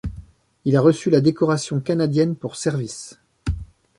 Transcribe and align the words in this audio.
Il 0.65 0.75
a 0.75 0.81
reçu 0.81 1.11
la 1.11 1.21
Décoration 1.21 1.79
canadienne 1.79 2.35
pour 2.35 2.55
service. 2.55 3.19